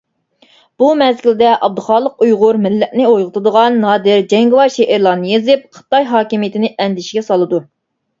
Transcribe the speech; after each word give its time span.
بۇ 0.83 0.85
مەزگىلدە 0.99 1.49
ئابدۇخالىق 1.65 2.23
ئۇيغۇر 2.25 2.57
مىللەتنى 2.63 3.05
ئويغىتىدىغان 3.09 3.77
نادىر، 3.83 4.23
جەڭگىۋار 4.31 4.71
شېئىرلارنى 4.77 5.29
يېزىپ، 5.33 5.69
خىتاي 5.77 6.09
ھاكىمىيىتىنى 6.15 6.73
ئەندىشىگە 6.87 7.25
سالىدۇ. 7.29 7.61